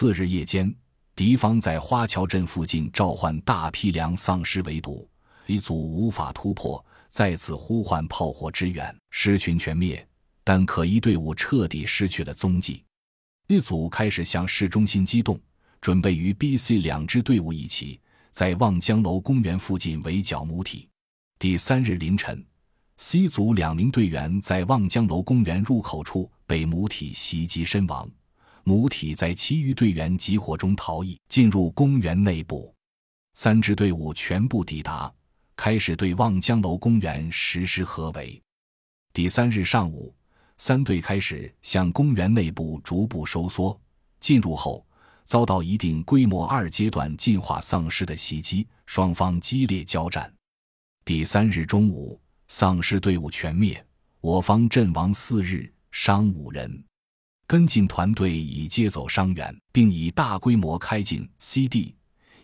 [0.00, 0.74] 次日夜间，
[1.14, 5.06] 敌方在花桥镇附近召唤大批粮丧尸围堵，
[5.46, 10.08] 一组无法突破，再次呼唤炮火支援，狮群全灭，
[10.42, 12.82] 但可疑队伍彻底失去了踪迹。
[13.46, 15.38] 一组开始向市中心机动，
[15.82, 20.88] 准备与 B、C 两支队伍一起在望江楼公园附近围剿母体。
[21.38, 22.42] 第三日凌晨
[22.96, 28.10] ，C 组两名队员在望江楼公园入口处被母体袭击身亡，
[28.64, 32.74] 母体在其余队员集火中逃逸，进入公园内部。
[33.34, 35.12] 三支队伍全部抵达，
[35.56, 38.40] 开始对望江楼公园实施合围。
[39.12, 40.14] 第三日上午。
[40.62, 43.80] 三队开始向公园内部逐步收缩，
[44.20, 44.86] 进入后
[45.24, 50.30] 遭到一定规模二阶段进化丧尸的袭击，双方激烈交战。
[51.02, 53.82] 第三日中午，丧尸队伍全灭，
[54.20, 56.84] 我方阵亡四日，伤五人。
[57.50, 61.92] 跟进团队已接走伤员，并以大规模开进 C、D，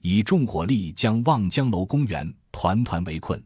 [0.03, 3.41] 以重火力将望江楼公园团团围困。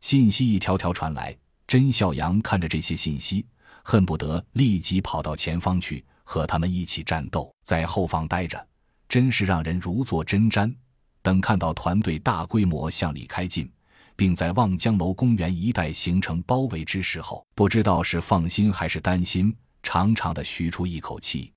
[0.00, 1.36] 信息一条条传来，
[1.66, 3.44] 甄孝阳看着这些信息。
[3.84, 8.66] 恨不得立即跑到前方去和他们一起战斗，在后方待着，
[9.10, 10.74] 真是让人如坐针毡。
[11.20, 13.70] 等看到团队大规模向里开进，
[14.16, 19.54] 并在望江楼公园一带形成包围之时候，不知道是放心还是担心，
[19.90, 21.50] 长长的吁出一口气。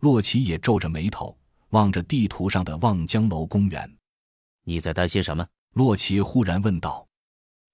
[0.00, 1.36] 洛奇也皱着眉头
[1.68, 3.98] 望着地图上的望江楼公园
[4.64, 5.46] ：“你在担心什么？”
[5.76, 7.06] 洛奇忽然问道。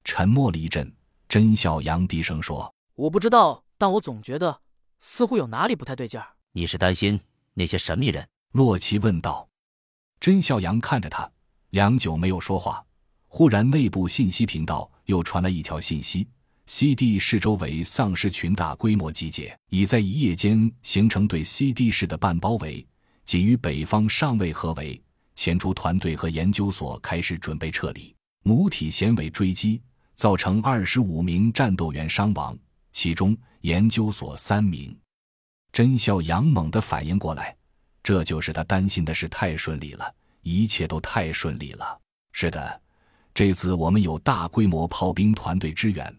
[0.02, 0.92] 沉默了一阵，
[1.28, 4.60] 甄小阳低声说：“我不知道。”但我总觉得
[4.98, 6.26] 似乎有哪里不太对劲儿。
[6.50, 7.20] 你是担心
[7.54, 8.28] 那些神秘人？
[8.50, 9.48] 洛奇问道。
[10.18, 11.30] 甄小阳看着他，
[11.70, 12.84] 良久没有说话。
[13.28, 16.26] 忽然，内部信息频道又传来一条信息
[16.66, 22.86] ：CD 市周围丧尸群大规模集结，已在一夜间形成对 CD 市的半包围，
[23.24, 25.00] 仅与北方尚未合围。
[25.34, 28.14] 前出团队和研究所开始准备撤离。
[28.44, 29.80] 母体衔尾追击，
[30.14, 32.56] 造成二十五名战斗员伤亡，
[32.92, 33.36] 其中。
[33.62, 34.92] 研究所三名，
[35.72, 37.56] 真孝阳猛地反应过来，
[38.02, 42.00] 这就是他担心的事太顺利了，一切都太顺利了。
[42.32, 42.82] 是的，
[43.32, 46.12] 这次我们有大规模炮兵团队支援，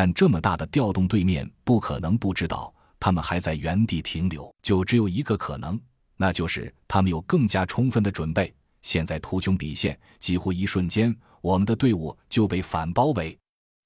[0.00, 4.48] 但这么大的调动，对面不可能不知道他们还在原地停留。
[4.62, 5.76] 就只有一个可能，
[6.16, 8.54] 那就是他们有更加充分的准备。
[8.80, 13.36] 现在图穷匕现，几乎一瞬间，我们的队伍就被反包围。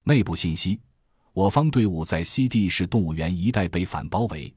[0.05, 0.79] 内部信息。
[1.33, 4.55] 我方队伍在 CD 市动物园一带被反包围，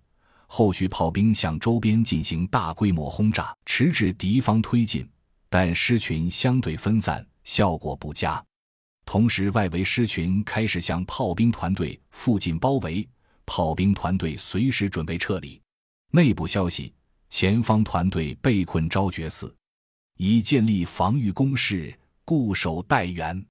[0.47, 5.09] 后续炮兵向周边进行大规模轰炸，迟滞敌方推进，
[5.49, 8.43] 但狮群相对分散，效果不佳。
[9.05, 13.07] 同时，外围狮群开始向炮兵团队附近包围，
[13.45, 15.61] 炮兵团队随时准备撤离。
[16.11, 16.91] 内部消息：
[17.29, 19.55] 前方团队被困昭觉寺，
[20.17, 23.45] 已建立防御工事，固守待援。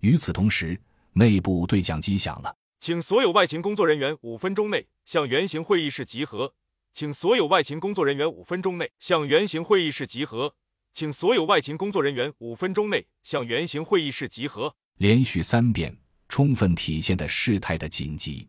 [0.00, 0.80] 与此同时，
[1.12, 2.56] 内部对讲机响了。
[2.80, 6.54] 请所有外勤工作人员五分钟内向圆形会议室集合。
[6.92, 10.54] 请所有外勤工作人员五分钟内向圆形会议室集合。
[10.92, 14.76] 请所有外勤工作人员五分钟内向圆形会议室集合。
[14.98, 15.96] 连续三遍，
[16.28, 18.48] 充分体现的事态的紧急。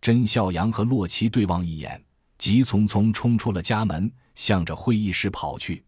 [0.00, 2.04] 甄孝阳和洛奇对望一眼，
[2.38, 5.82] 急匆匆冲出了家门，向着会议室跑去。